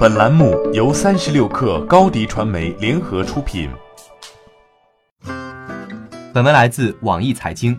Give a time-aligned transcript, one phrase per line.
[0.00, 3.68] 本栏目由三十六氪高低传媒联合出品。
[6.32, 7.78] 本文来自网易财经。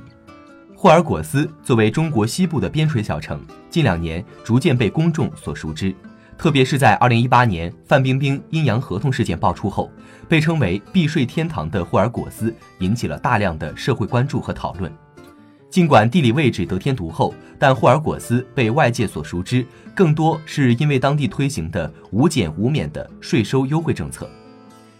[0.75, 5.95] 霍尔果斯作为中国西部的边陲小城，近两年逐渐被公众所熟知。
[6.37, 9.89] 特别是在二零一八年范冰冰阴阳合同事件爆出后，
[10.29, 14.93] 被称为避税天堂的霍尔果斯引起了大量的社会关注和讨论。
[15.71, 19.65] 尽管地理位置得天独厚，但霍尔果斯被外界所熟知，
[19.95, 24.29] 更多是因为当地推行的无减无免的税收优惠政策。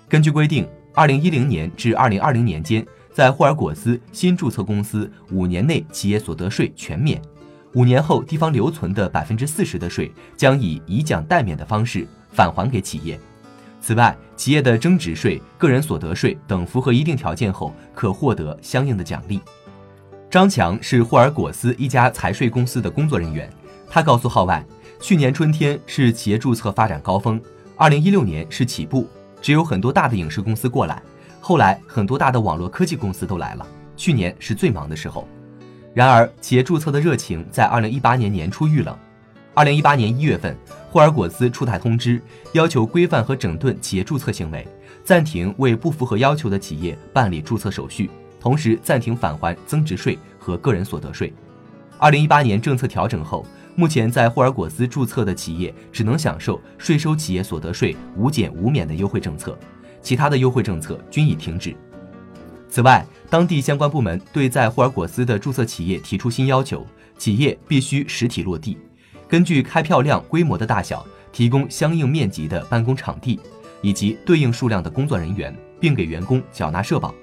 [0.08, 7.22] 根据规定，二零一零年至二零二零年间，在霍尔果斯新注册公司五年内企业所得税全免，
[7.74, 13.20] 五年后地方留存的百分之四十的税将以以奖代免的方式返还给企业。
[13.82, 19.42] 此外，企业的增值税、个人所得税等符合一定条件后，可获得相应的奖励。
[20.32, 23.52] 张强是霍尔果斯一家财税公司的工作人员。
[23.90, 24.66] 他告诉号外，
[25.02, 27.40] 去年春天是企业注册发展高峰，
[27.76, 29.06] 二零一六年是起步，
[29.42, 31.04] 只有很多大的影视公司过来，
[31.42, 33.68] 后来很多大的网络科技公司都来了。
[33.98, 35.28] 去年是最忙的时候。
[35.94, 38.98] 然而，企业注册的热情在二零一八年年初遇冷。
[39.54, 40.56] 二零一八年一月份，
[40.90, 42.22] 霍尔果斯出台通知，
[42.54, 44.66] 要求规范和整顿企业注册行为，
[45.04, 48.10] 暂停为不符合要求的企业办理注册手续。
[48.42, 51.32] 同时暂停返还增值税和个人所得税。
[52.00, 59.56] 二零一八年政策调整后，目前在霍尔果斯注册的企业只能享受税收企业所得税无减无免的优惠政策，
[60.02, 61.76] 其他的优惠政策均已停止。
[62.68, 66.86] 此外，当地相关部门对在霍尔果斯的注册企业提出新要求：
[67.18, 68.78] 企业必须实体落地，
[69.28, 73.40] 根据开票量规模的大小提供相应面积的办公场地
[73.82, 77.14] 以及对应数量的工作人员，并给员工缴纳社保。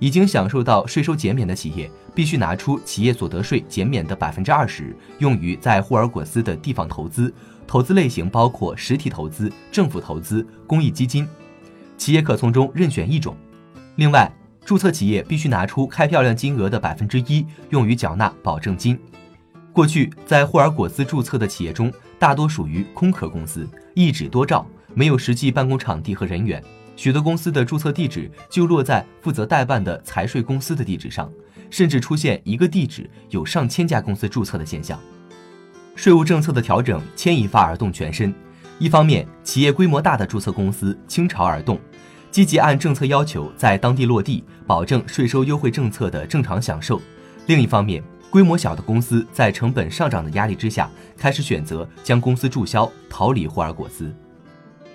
[0.00, 7.32] 已经享受到税收减免的企业，必须拿出企业所得税减免的百分之二十，用于在霍尔果斯的地方投资。
[7.66, 11.28] 投资类型包括实体投资、政府投资、公益基金。
[11.96, 13.36] 企业可从中任选一种。
[13.94, 14.28] 另外，
[14.64, 18.98] 注册企业必须拿出开票量金额的百分之一，用于缴纳保证金。
[19.72, 26.60] 过去在霍尔果斯注册的企业中，大多属于空壳公司，一纸多照，没有实际办公场地和人员。
[27.00, 31.32] 许多公司的注册地址就落在负责代办的财税公司的地址上，
[31.70, 35.00] 甚至出现一个地址有上千家公司注册的现象。
[35.94, 38.34] 税务政策的调整牵一发而动全身，
[38.78, 41.80] 一方面，企业规模大的注册公司倾巢而动，
[42.30, 46.98] 积极按政策要求在当地落地，保证税收优惠政策的正常享受；
[47.46, 54.14] 另一方面，规模小的公司在成本上涨的压力之下，开始选择将公司注销，逃离霍尔果斯。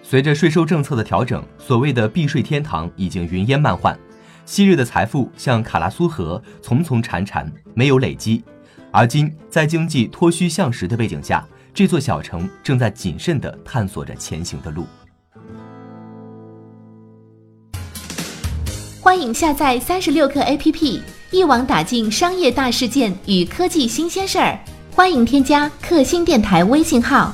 [0.08, 3.98] 随着税收政策的调整，所谓的避税天堂已经云烟漫幻，
[4.46, 8.44] 昔日的财富像卡拉苏河，丛丛潺潺，没有累积。
[8.92, 11.44] 而今，在经济脱虚向实的背景下，
[11.74, 14.86] 这座小城正在谨慎地探索着前行的路。
[19.02, 21.02] 欢迎下载三十六课 APP，
[21.32, 24.60] 一网打尽商业大事件与科技新鲜事儿。
[24.92, 27.34] 欢迎添加克星电台微信号。